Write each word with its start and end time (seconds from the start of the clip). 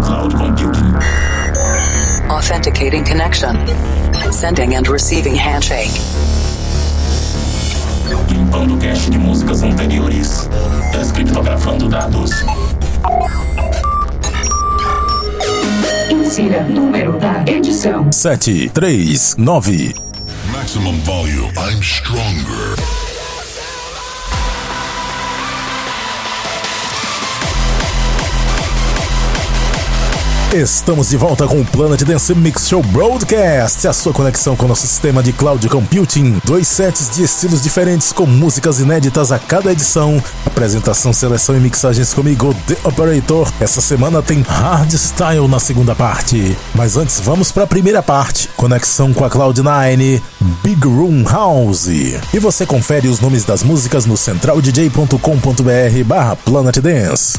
cloud 0.00 0.32
computing. 0.34 0.94
Authenticating 2.30 3.04
connection. 3.04 3.56
Sending 4.30 4.74
and 4.74 4.88
receiving 4.88 5.34
handshake. 5.34 5.90
Limpando 8.28 8.76
cache 8.78 9.10
de 9.10 9.18
músicas 9.18 9.62
anteriores. 9.62 10.48
Descriptografando 10.92 11.88
dados. 11.88 12.30
Insira 16.10 16.62
número 16.64 17.18
da 17.18 17.44
edição. 17.46 18.10
sete, 18.12 18.70
três, 18.70 19.36
nove. 19.36 19.94
Maximum 20.52 20.98
volume. 21.00 21.52
I'm 21.56 21.82
stronger. 21.82 23.09
Estamos 30.52 31.10
de 31.10 31.16
volta 31.16 31.46
com 31.46 31.60
o 31.60 31.64
Planet 31.64 32.02
Dance 32.02 32.34
Mix 32.34 32.66
Show 32.68 32.82
Broadcast, 32.82 33.86
a 33.86 33.92
sua 33.92 34.12
conexão 34.12 34.56
com 34.56 34.64
o 34.64 34.68
nosso 34.68 34.84
sistema 34.84 35.22
de 35.22 35.32
cloud 35.32 35.68
computing. 35.68 36.40
Dois 36.44 36.66
sets 36.66 37.08
de 37.14 37.22
estilos 37.22 37.62
diferentes 37.62 38.10
com 38.10 38.26
músicas 38.26 38.80
inéditas 38.80 39.30
a 39.30 39.38
cada 39.38 39.70
edição. 39.70 40.20
Apresentação, 40.44 41.12
seleção 41.12 41.56
e 41.56 41.60
mixagens 41.60 42.12
comigo, 42.12 42.52
The 42.66 42.76
Operator. 42.82 43.48
Essa 43.60 43.80
semana 43.80 44.22
tem 44.22 44.42
Hardstyle 44.42 45.46
na 45.46 45.60
segunda 45.60 45.94
parte. 45.94 46.58
Mas 46.74 46.96
antes, 46.96 47.20
vamos 47.20 47.52
para 47.52 47.62
a 47.62 47.68
primeira 47.68 48.02
parte. 48.02 48.48
Conexão 48.56 49.12
com 49.12 49.24
a 49.24 49.30
Cloud9, 49.30 50.20
Big 50.64 50.84
Room 50.84 51.22
House. 51.30 51.86
E 51.86 52.40
você 52.40 52.66
confere 52.66 53.06
os 53.06 53.20
nomes 53.20 53.44
das 53.44 53.62
músicas 53.62 54.04
no 54.04 54.16
centraldj.com.br 54.16 56.04
barra 56.04 56.34
Planet 56.34 56.76
Dance. 56.78 57.38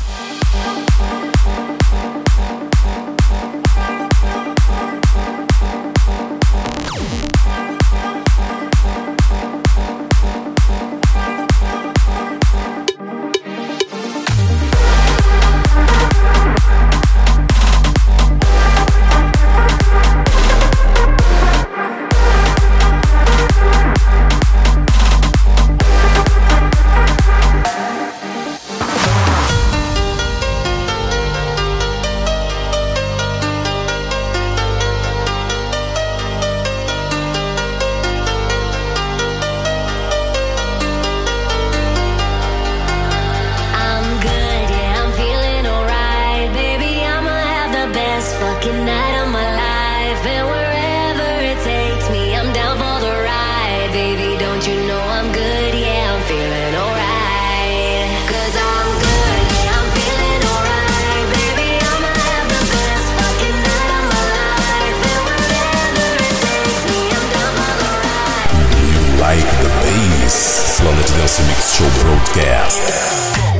Dance 71.31 71.47
Mix 71.47 71.75
Show 71.75 71.89
Broadcast. 72.03 73.50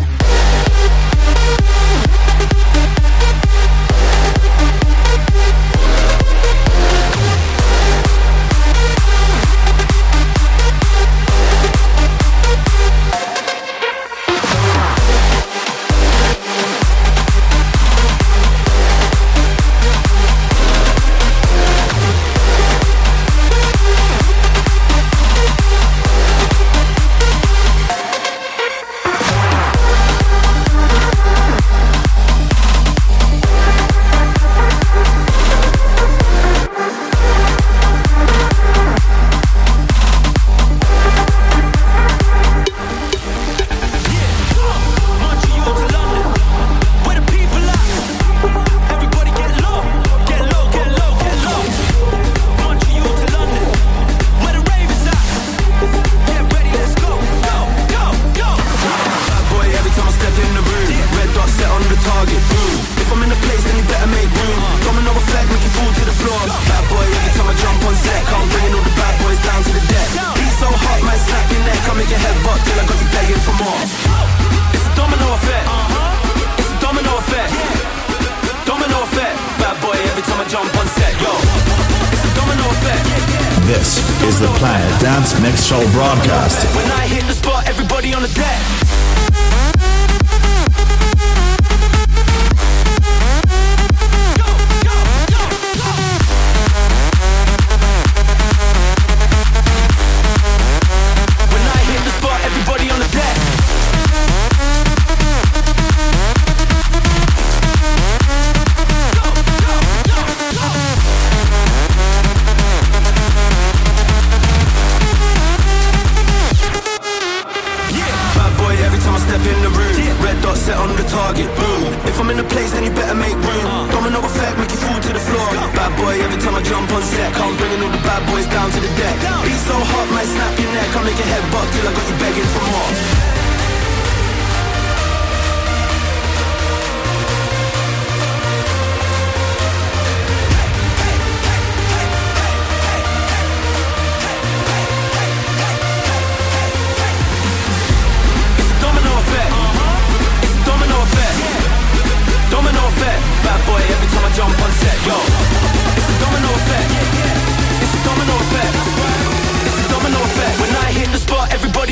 Planet 84.61 85.01
Dance 85.01 85.39
Mix 85.41 85.65
Show 85.65 85.81
broadcast. 85.91 86.63
When 86.75 86.85
I 86.91 87.07
hit 87.07 87.23
the 87.25 87.33
spot, 87.33 87.67
everybody 87.67 88.13
on 88.13 88.21
the 88.21 88.27
deck. 88.27 88.90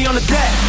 on 0.09 0.15
the 0.15 0.21
deck. 0.21 0.69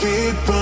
Keep 0.00 0.48
on 0.48 0.59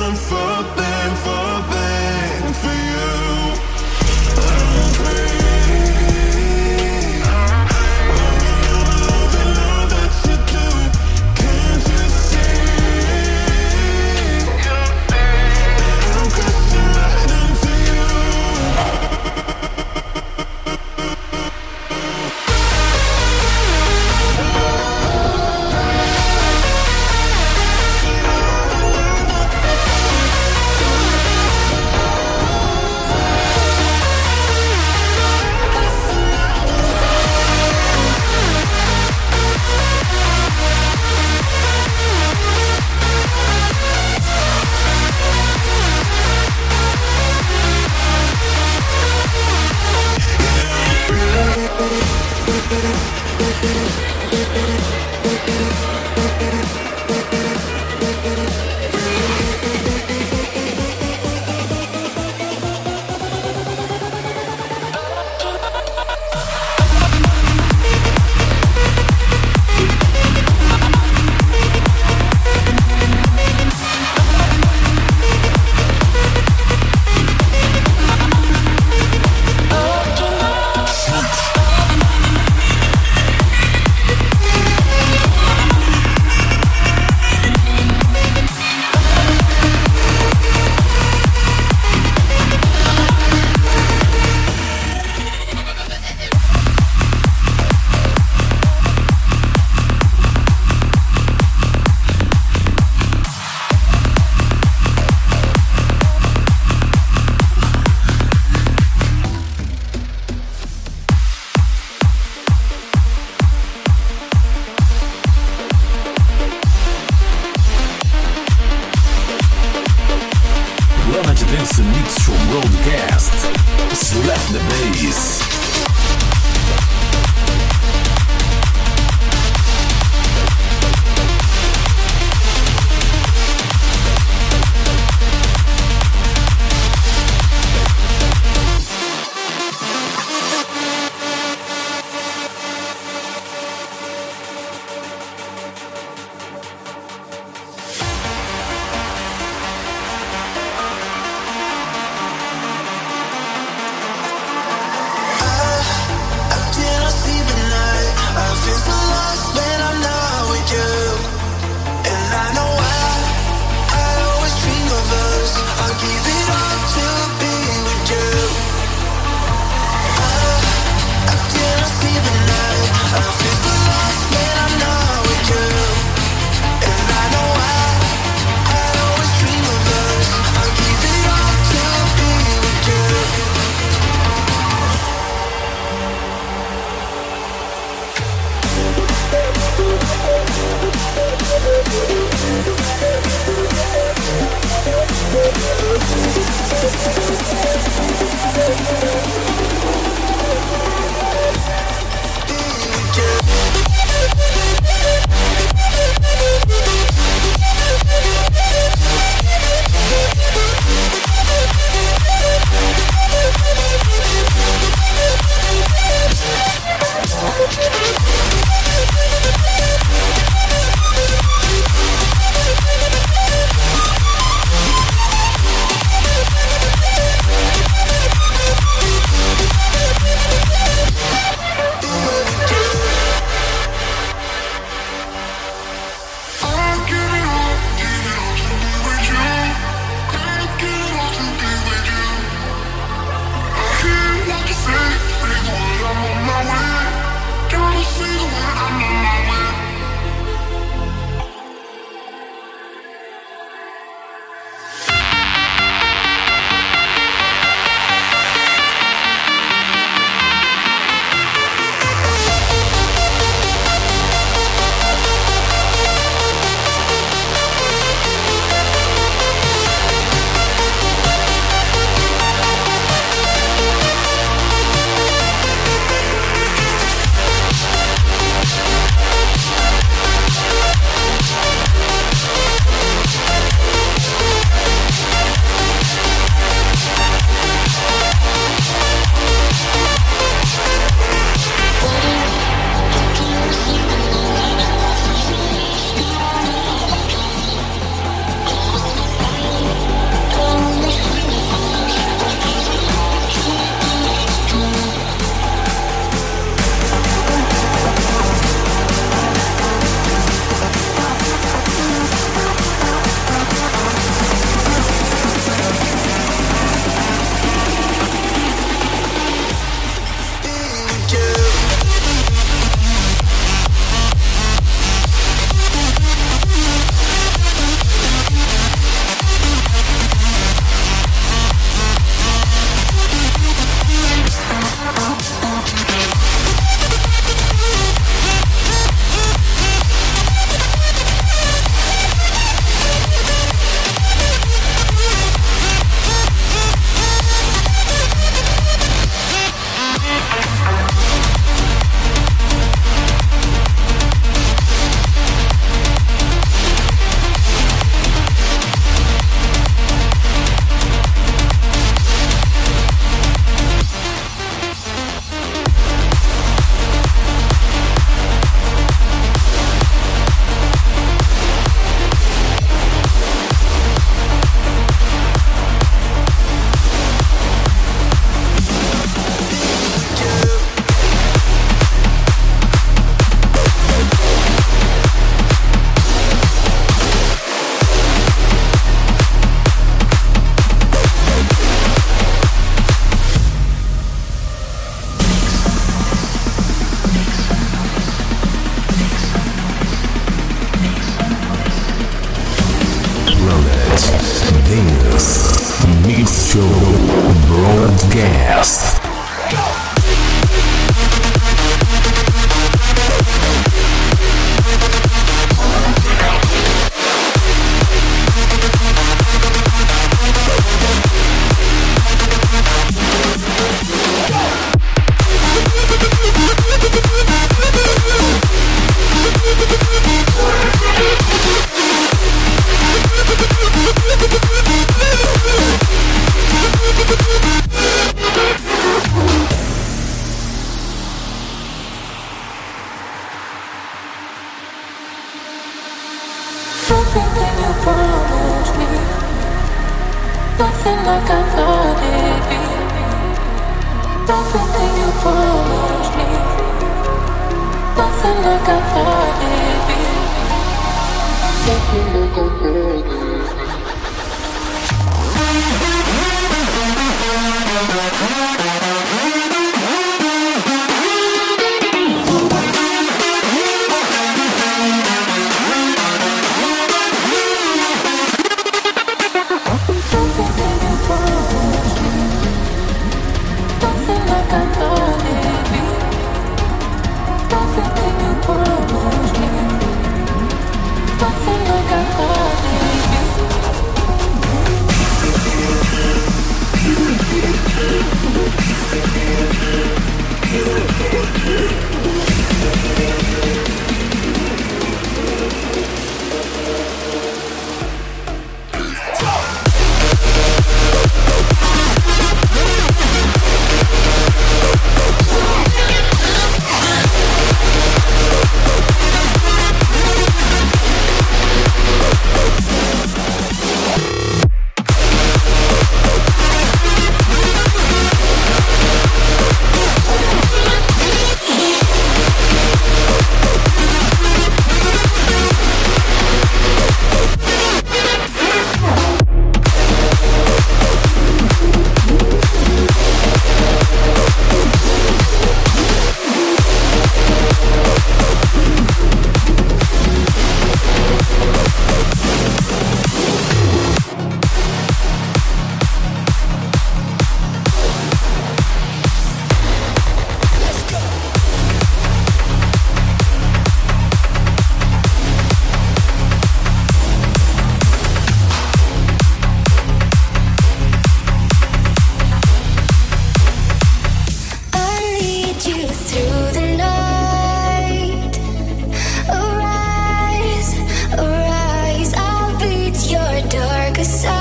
Cause 584.18 584.46
I 584.46 584.57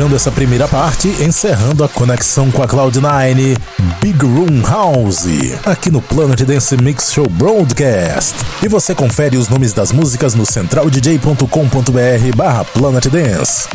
fechando 0.00 0.16
essa 0.16 0.30
primeira 0.30 0.66
parte, 0.66 1.08
encerrando 1.22 1.84
a 1.84 1.88
conexão 1.88 2.50
com 2.50 2.62
a 2.62 2.66
Cloud9, 2.66 3.54
Big 4.00 4.24
Room 4.24 4.62
House, 4.66 5.26
aqui 5.66 5.90
no 5.90 6.00
Planet 6.00 6.40
Dance 6.40 6.74
Mix 6.80 7.12
Show 7.12 7.28
Broadcast. 7.28 8.34
E 8.62 8.68
você 8.68 8.94
confere 8.94 9.36
os 9.36 9.50
nomes 9.50 9.74
das 9.74 9.92
músicas 9.92 10.34
no 10.34 10.46
centraldj.com.br 10.46 12.36
barra 12.36 12.64
Planet 12.64 13.08
Dance. 13.08 13.68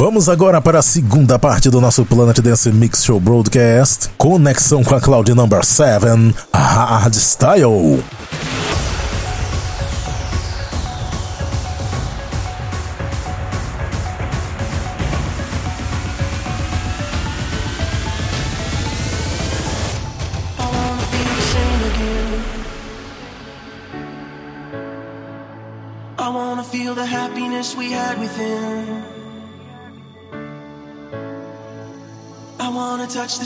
Vamos 0.00 0.30
agora 0.30 0.62
para 0.62 0.78
a 0.78 0.82
segunda 0.82 1.38
parte 1.38 1.68
do 1.68 1.78
nosso 1.78 2.06
Planet 2.06 2.40
Dance 2.40 2.72
Mix 2.72 3.04
Show 3.04 3.20
Broadcast. 3.20 4.08
Conexão 4.16 4.82
com 4.82 4.94
a 4.94 5.00
Cloud 5.00 5.34
Number 5.34 5.62
7, 5.62 6.06
Hardstyle. 6.50 8.02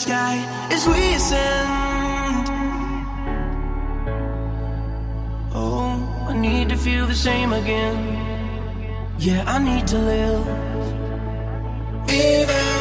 sky 0.04 0.36
is 0.74 0.86
recent. 0.86 2.46
Oh, 5.54 6.26
I 6.28 6.32
need 6.46 6.68
to 6.68 6.76
feel 6.76 7.06
the 7.06 7.14
same 7.14 7.52
again. 7.54 7.96
Yeah, 9.18 9.42
I 9.54 9.58
need 9.68 9.86
to 9.92 9.98
live. 10.12 10.44
Even 12.10 12.73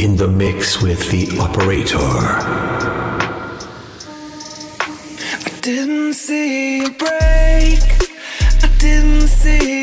in 0.00 0.16
the 0.16 0.28
mix 0.28 0.80
with 0.80 1.10
the 1.10 1.38
operator. 1.40 1.98
I 5.46 5.58
didn't 5.60 6.12
see 6.14 6.84
a 6.84 6.90
break. 6.90 7.80
I 8.62 8.70
didn't 8.78 9.28
see. 9.28 9.77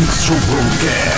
Electro 0.00 0.34
Broadcast. 0.48 1.09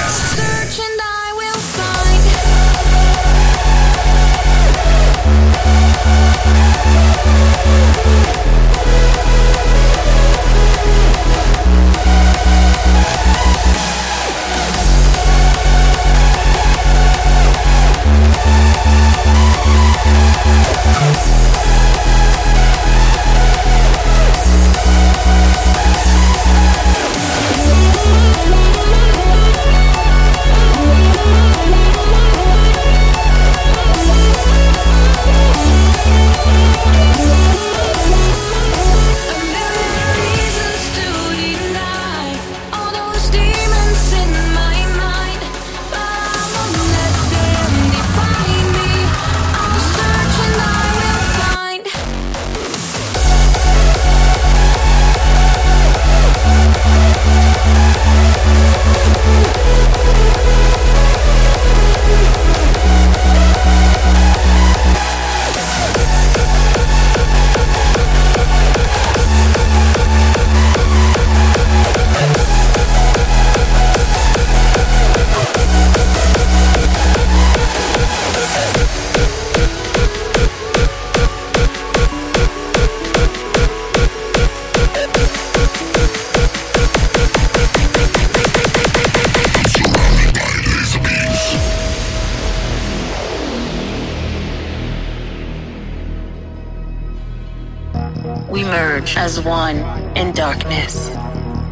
As 99.23 99.41
one 99.41 99.77
in 100.17 100.33
darkness 100.33 101.09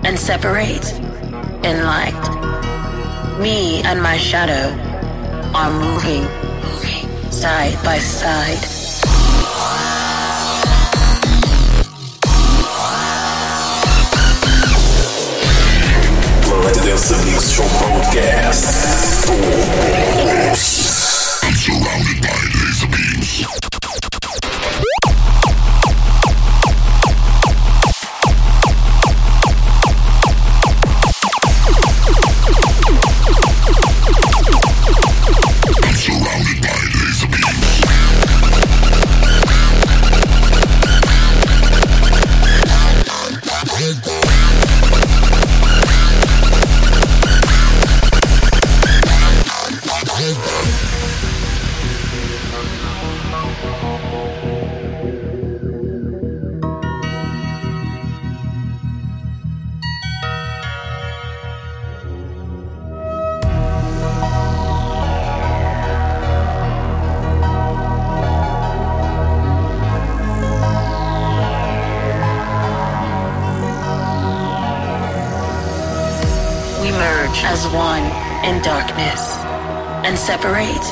and 0.04 0.16
separate 0.16 0.92
in 1.64 1.84
light. 1.84 2.22
Me 3.40 3.82
and 3.82 4.00
my 4.00 4.16
shadow 4.16 4.70
are 5.52 5.72
moving 5.72 6.22
side 7.32 7.74
by 7.82 7.98
side. 7.98 8.62
Dance 16.84 17.10
Mix 17.24 17.50
Show 17.50 17.68
Broadcast. 17.80 18.70
One 77.72 78.02
in 78.44 78.60
darkness 78.62 79.36
and 80.04 80.18
separate 80.18 80.86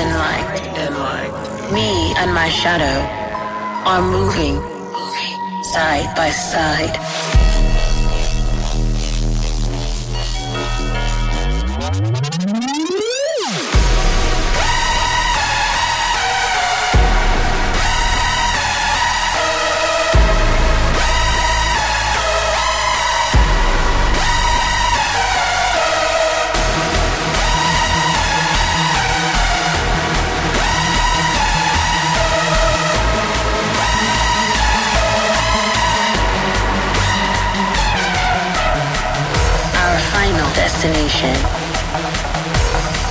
in 0.00 0.08
light. 0.18 0.62
Me 1.72 2.14
and 2.16 2.34
my 2.34 2.48
shadow 2.48 2.98
are 3.86 4.02
moving 4.02 4.60
side 5.62 6.14
by 6.16 6.30
side. 6.30 7.11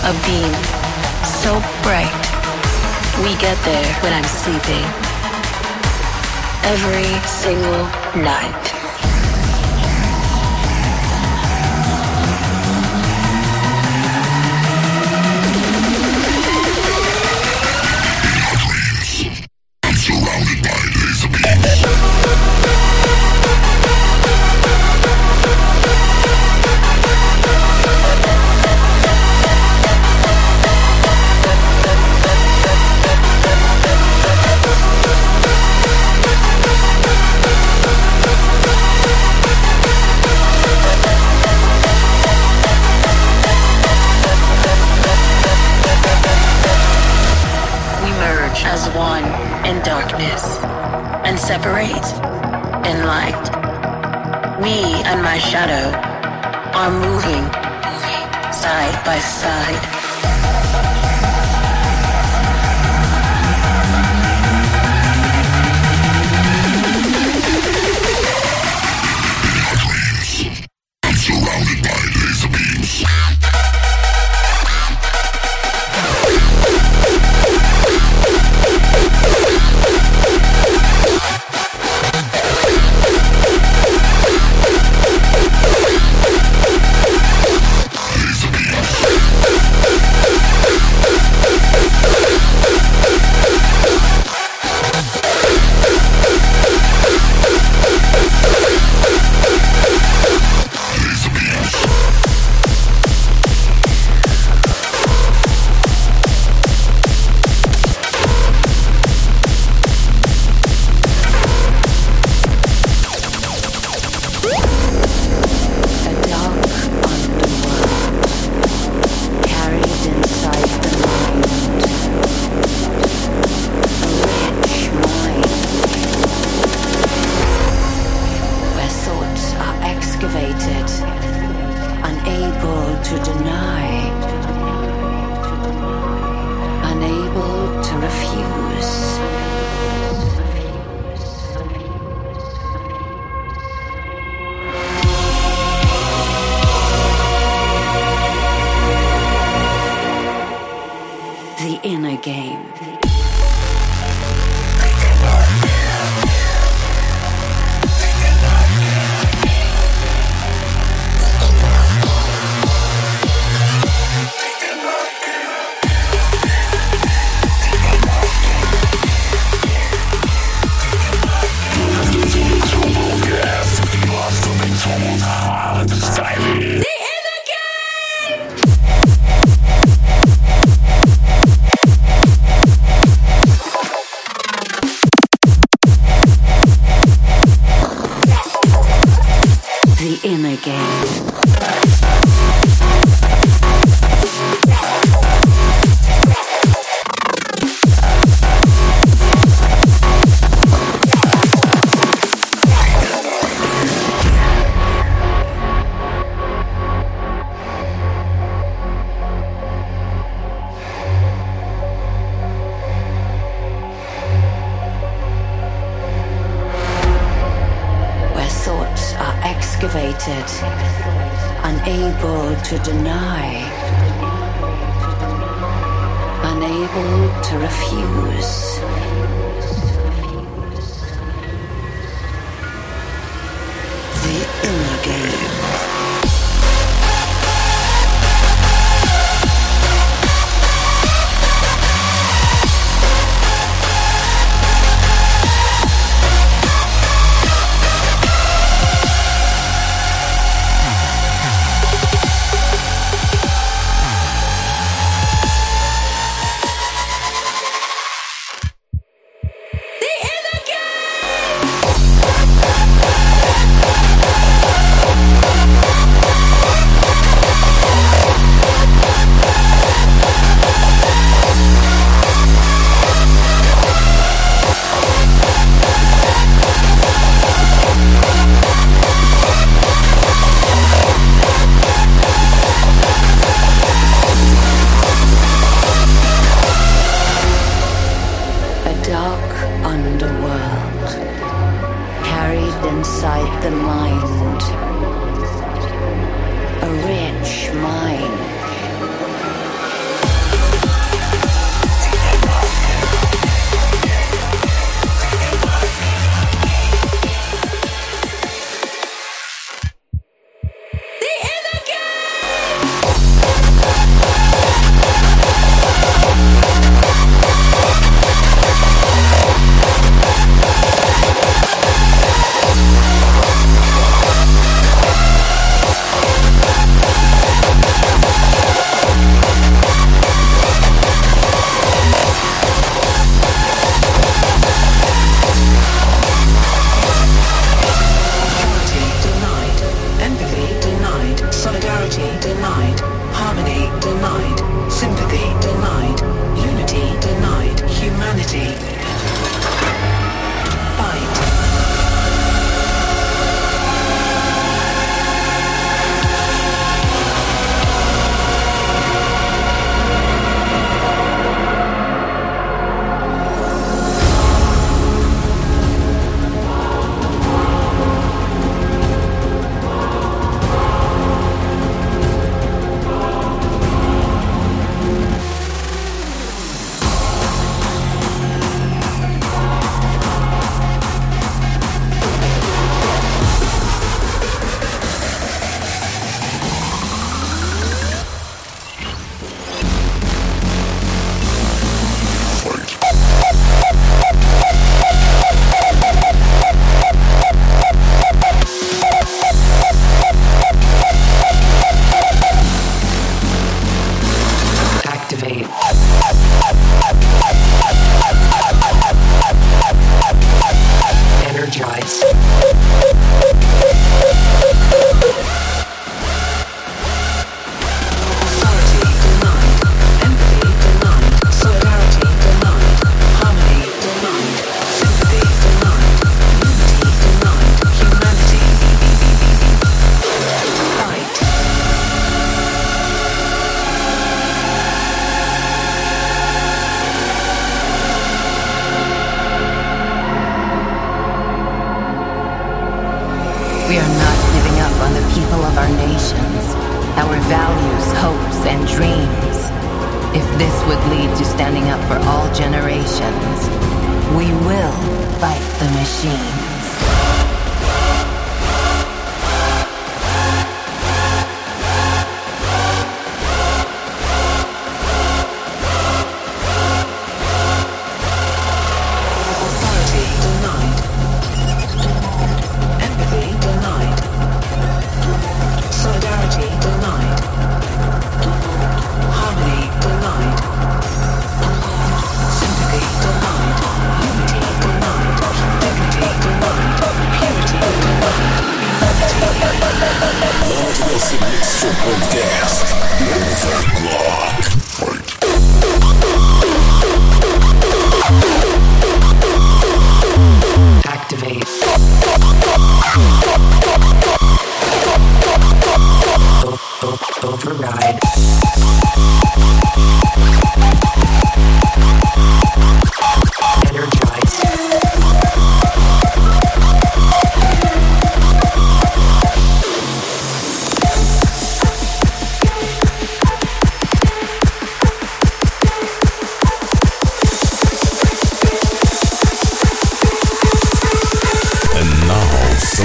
A 0.04 0.14
beam 0.26 0.54
so 1.24 1.60
bright. 1.82 2.12
We 3.24 3.36
get 3.40 3.58
there 3.64 3.94
when 4.04 4.12
I'm 4.14 4.26
sleeping. 4.26 4.86
Every 6.64 7.08
single 7.28 7.86
night. 8.22 8.81
My 55.32 55.38
shadow 55.38 55.88
are 56.78 56.92
moving 56.92 57.46
side 58.52 59.06
by 59.06 59.18
side. 59.18 60.01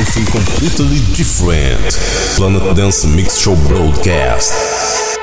Something 0.05 0.27
completely 0.27 1.01
different. 1.15 1.95
Planet 2.37 2.77
Dance 2.77 3.07
Mix 3.07 3.39
Show 3.39 3.57
Broadcast. 3.69 5.16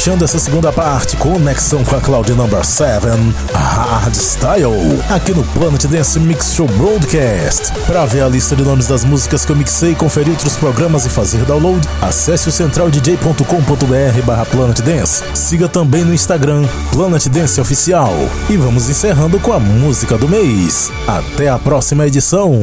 Fechando 0.00 0.24
essa 0.24 0.38
segunda 0.38 0.72
parte, 0.72 1.14
conexão 1.18 1.84
com 1.84 1.94
a 1.94 2.00
Cloud 2.00 2.32
Number 2.32 2.64
7, 2.64 3.04
Hardstyle, 3.52 4.98
aqui 5.10 5.32
no 5.32 5.44
Planet 5.48 5.84
Dance 5.84 6.18
Mix 6.18 6.54
Show 6.54 6.66
Broadcast. 6.68 7.70
Para 7.86 8.06
ver 8.06 8.22
a 8.22 8.28
lista 8.28 8.56
de 8.56 8.62
nomes 8.62 8.86
das 8.86 9.04
músicas 9.04 9.44
que 9.44 9.52
eu 9.52 9.56
mixei, 9.56 9.94
conferir 9.94 10.30
outros 10.30 10.56
programas 10.56 11.04
e 11.04 11.10
fazer 11.10 11.44
download, 11.44 11.86
acesse 12.00 12.48
o 12.48 12.52
centraldj.com.br 12.52 14.22
barra 14.24 14.46
Planet 14.46 14.80
Dance. 14.80 15.22
Siga 15.34 15.68
também 15.68 16.02
no 16.02 16.14
Instagram, 16.14 16.66
Planet 16.90 17.26
Dance 17.26 17.60
Oficial. 17.60 18.14
E 18.48 18.56
vamos 18.56 18.88
encerrando 18.88 19.38
com 19.38 19.52
a 19.52 19.60
música 19.60 20.16
do 20.16 20.26
mês. 20.26 20.90
Até 21.06 21.50
a 21.50 21.58
próxima 21.58 22.06
edição. 22.06 22.58